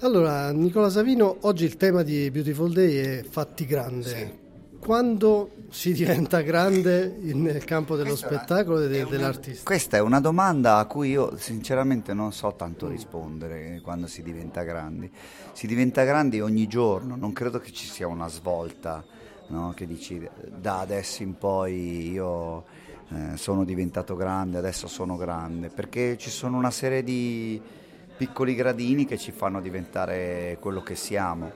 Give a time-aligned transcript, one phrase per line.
[0.00, 4.04] Allora, Nicola Savino, oggi il tema di Beautiful Day è fatti grande.
[4.04, 4.46] Sì.
[4.78, 9.64] Quando si diventa grande nel campo dello questa spettacolo e de, una, dell'artista?
[9.64, 14.62] Questa è una domanda a cui io sinceramente non so tanto rispondere quando si diventa
[14.62, 15.10] grandi.
[15.52, 19.04] Si diventa grandi ogni giorno, non credo che ci sia una svolta
[19.48, 19.72] no?
[19.74, 22.64] che dici da adesso in poi io
[23.08, 27.60] eh, sono diventato grande, adesso sono grande, perché ci sono una serie di
[28.18, 31.50] piccoli gradini che ci fanno diventare quello che siamo.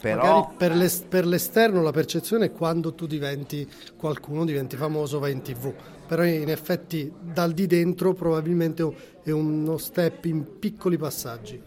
[0.00, 0.52] Però...
[0.56, 5.42] Per, l'est- per, l'esterno la percezione è quando tu diventi qualcuno, diventi famoso, vai in
[5.42, 5.72] tv,
[6.06, 8.90] però in effetti dal di dentro probabilmente
[9.22, 11.62] è uno step in piccoli passaggi.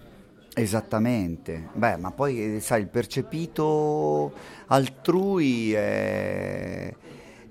[0.55, 4.31] Esattamente, beh, ma poi sai, il percepito
[4.67, 6.93] altrui è,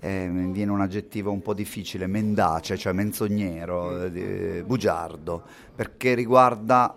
[0.03, 5.45] è, viene un aggettivo un po' difficile, mendace, cioè menzognero, eh, bugiardo,
[5.77, 6.93] perché riguarda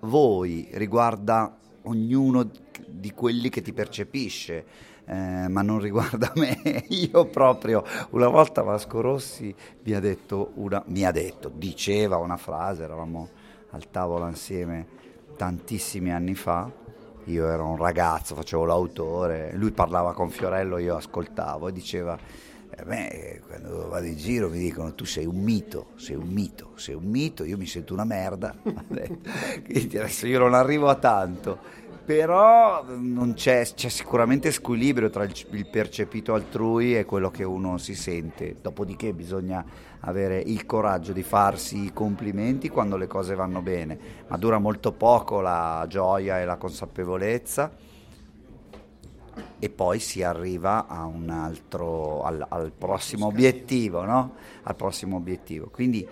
[0.00, 2.50] voi, riguarda ognuno
[2.88, 4.90] di quelli che ti percepisce.
[5.04, 6.84] Eh, ma non riguarda me.
[6.88, 12.36] Io proprio una volta Vasco Rossi mi ha detto, una, mi ha detto diceva una
[12.36, 13.28] frase, eravamo
[13.70, 14.86] al tavolo insieme
[15.36, 16.81] tantissimi anni fa.
[17.26, 22.84] Io ero un ragazzo, facevo l'autore, lui parlava con Fiorello, io ascoltavo e diceva, a
[22.84, 26.94] me quando vado in giro mi dicono tu sei un mito, sei un mito, sei
[26.94, 31.58] un mito, io mi sento una merda, adesso io non arrivo a tanto,
[32.04, 32.84] però
[33.34, 38.56] c'è, c'è, sicuramente squilibrio tra il, il, percepito altrui e quello che uno si sente,
[38.60, 39.64] dopodiché bisogna
[40.00, 44.92] avere il coraggio di farsi i complimenti quando le cose vanno bene, ma dura molto
[44.92, 47.72] poco la gioia e la consapevolezza
[49.58, 54.34] e poi si arriva altro, al, al, prossimo obiettivo, no?
[54.64, 55.68] Al prossimo obiettivo.
[55.70, 56.06] Quindi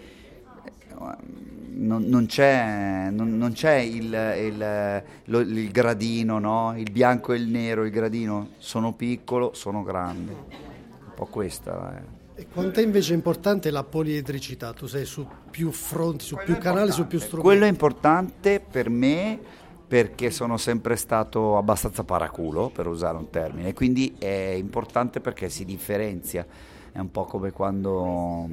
[1.80, 6.74] non, non, c'è, non, non c'è il, il, lo, il, gradino, no?
[6.76, 11.96] il bianco e il nero, il gradino, sono piccolo, sono grande, un po' questa.
[11.96, 12.42] Eh.
[12.42, 14.72] E quanto è invece importante la poliedricità?
[14.72, 17.48] Tu sei su più fronti, su Quello più canali, su più strumenti.
[17.48, 19.38] Quello è importante per me
[19.86, 25.64] perché sono sempre stato abbastanza paraculo, per usare un termine, quindi è importante perché si
[25.64, 26.46] differenzia.
[26.92, 28.48] È un po' come quando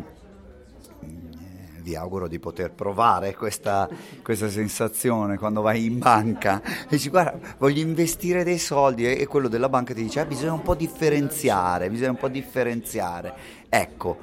[1.88, 3.88] vi auguro di poter provare questa,
[4.22, 6.62] questa, sensazione quando vai in banca.
[6.62, 9.10] E dici guarda voglio investire dei soldi.
[9.10, 13.34] E, quello della banca ti dice ah, bisogna un po' differenziare, bisogna un po' differenziare.
[13.70, 14.18] Ecco,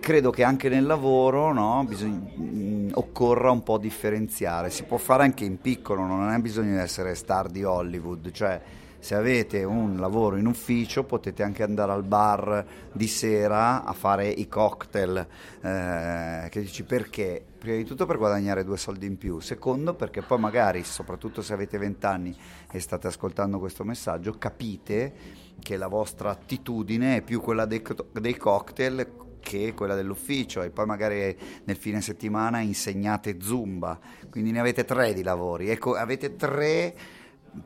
[0.00, 4.96] credo che anche nel lavoro no, bisogna, mh, mm, occorra un po' differenziare, si può
[4.96, 8.60] fare anche in piccolo, non è bisogno di essere star di Hollywood, cioè
[9.02, 14.28] se avete un lavoro in ufficio potete anche andare al bar di sera a fare
[14.28, 15.26] i cocktail,
[15.60, 17.44] eh, dici perché?
[17.58, 21.52] Prima di tutto per guadagnare due soldi in più, secondo perché poi magari, soprattutto se
[21.52, 22.36] avete 20 anni
[22.70, 25.12] e state ascoltando questo messaggio, capite
[25.58, 27.82] che la vostra attitudine è più quella dei,
[28.12, 33.98] dei cocktail che quella dell'ufficio e poi magari nel fine settimana insegnate zumba,
[34.30, 36.94] quindi ne avete tre di lavori, ecco avete tre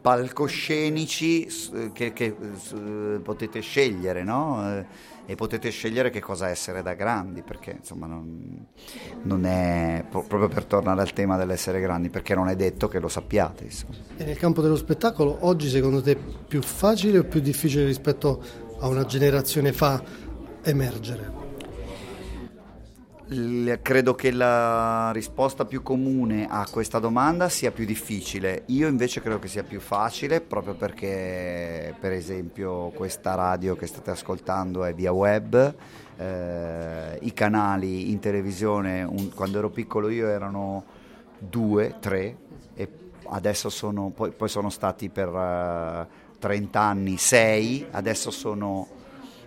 [0.00, 1.46] palcoscenici
[1.92, 2.36] che, che
[3.22, 4.78] potete scegliere, no?
[4.78, 8.64] Eh, e potete scegliere che cosa essere da grandi, perché insomma non,
[9.22, 13.08] non, è proprio per tornare al tema dell'essere grandi, perché non è detto che lo
[13.08, 13.64] sappiate.
[13.64, 13.94] Insomma.
[14.16, 18.40] E nel campo dello spettacolo, oggi secondo te è più facile o più difficile rispetto
[18.78, 20.00] a una generazione fa
[20.62, 21.45] emergere?
[23.82, 28.62] Credo che la risposta più comune a questa domanda sia più difficile.
[28.66, 34.12] Io invece credo che sia più facile proprio perché, per esempio, questa radio che state
[34.12, 35.74] ascoltando è via web.
[36.16, 40.84] Eh, I canali in televisione, un, quando ero piccolo io erano
[41.36, 42.36] due, tre
[42.74, 42.88] e
[43.24, 48.86] adesso sono, poi, poi sono stati per uh, 30 anni sei, adesso sono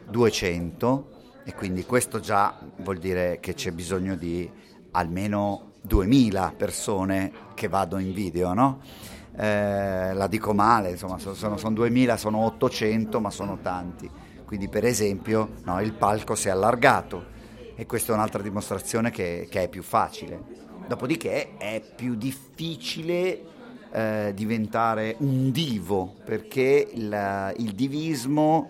[0.09, 4.49] 200 e quindi questo già vuol dire che c'è bisogno di
[4.91, 8.81] almeno 2000 persone che vado in video, no?
[9.35, 14.09] Eh, la dico male, insomma, sono, sono 2000, sono 800, ma sono tanti.
[14.45, 17.37] Quindi, per esempio, no, il palco si è allargato
[17.75, 20.67] e questa è un'altra dimostrazione che, che è più facile.
[20.87, 23.41] Dopodiché è più difficile
[23.91, 28.69] eh, diventare un divo perché il, il divismo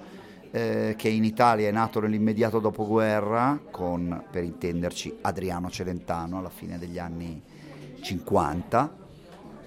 [0.51, 6.77] eh, che in Italia è nato nell'immediato dopoguerra con, per intenderci, Adriano Celentano alla fine
[6.77, 7.41] degli anni
[8.01, 8.97] 50.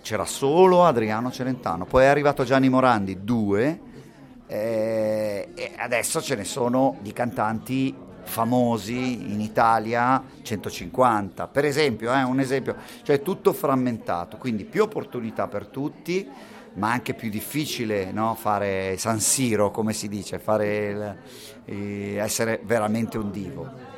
[0.02, 3.80] C'era solo Adriano Celentano, poi è arrivato Gianni Morandi, due,
[4.46, 7.94] eh, e adesso ce ne sono di cantanti
[8.24, 14.36] famosi in Italia 150 per esempio eh, un esempio cioè tutto frammentato.
[14.36, 16.28] Quindi più opportunità per tutti
[16.74, 18.34] ma anche più difficile no?
[18.34, 20.38] fare San Siro come si dice
[21.64, 23.91] il, essere veramente un divo